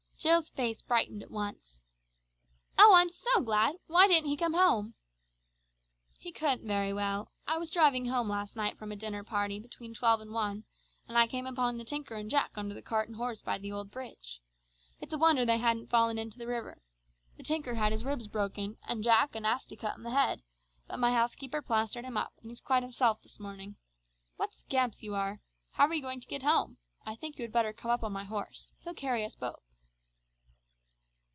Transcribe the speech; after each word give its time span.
Jill's 0.21 0.51
face 0.51 0.83
brightened 0.83 1.23
at 1.23 1.31
once. 1.31 1.83
"Oh, 2.77 2.93
I 2.93 3.01
am 3.01 3.09
so 3.09 3.41
glad; 3.41 3.77
why 3.87 4.07
didn't 4.07 4.29
he 4.29 4.37
come 4.37 4.53
home?" 4.53 4.93
"He 6.19 6.31
couldn't 6.31 6.67
very 6.67 6.93
well. 6.93 7.31
I 7.47 7.57
was 7.57 7.71
driving 7.71 8.05
home 8.05 8.29
last 8.29 8.55
night 8.55 8.77
from 8.77 8.91
a 8.91 8.95
dinner 8.95 9.23
party 9.23 9.57
between 9.59 9.95
twelve 9.95 10.21
and 10.21 10.29
one, 10.31 10.63
and 11.07 11.17
I 11.17 11.25
came 11.25 11.47
upon 11.47 11.79
the 11.79 11.83
tinker 11.83 12.13
and 12.13 12.29
Jack 12.29 12.51
under 12.55 12.75
the 12.75 12.83
cart 12.83 13.07
and 13.07 13.17
horse 13.17 13.41
by 13.41 13.57
the 13.57 13.71
old 13.71 13.89
bridge. 13.89 14.41
It's 14.99 15.11
a 15.11 15.17
wonder 15.17 15.43
they 15.43 15.57
hadn't 15.57 15.89
fallen 15.89 16.19
into 16.19 16.37
the 16.37 16.45
river. 16.45 16.83
The 17.37 17.43
tinker 17.43 17.73
had 17.73 17.91
his 17.91 18.05
ribs 18.05 18.27
broken, 18.27 18.77
and 18.87 19.03
Jack 19.03 19.33
a 19.33 19.39
nasty 19.39 19.75
cut 19.75 19.95
on 19.95 20.03
the 20.03 20.11
head, 20.11 20.43
but 20.85 20.99
my 20.99 21.13
housekeeper 21.13 21.63
plastered 21.63 22.05
him 22.05 22.15
up, 22.15 22.33
and 22.43 22.51
he's 22.51 22.61
quite 22.61 22.83
himself 22.83 23.23
this 23.23 23.39
morning. 23.39 23.75
What 24.35 24.53
scamps 24.53 25.01
you 25.01 25.15
are! 25.15 25.39
How 25.71 25.87
are 25.87 25.93
you 25.95 26.01
going 26.03 26.19
to 26.21 26.27
get 26.27 26.43
home? 26.43 26.77
I 27.07 27.15
think 27.15 27.39
you 27.39 27.41
had 27.41 27.51
better 27.51 27.73
come 27.73 27.89
up 27.89 28.03
on 28.03 28.13
my 28.13 28.25
horse. 28.25 28.71
He'll 28.83 28.93
carry 28.93 29.25
us 29.25 29.33
both." 29.33 29.63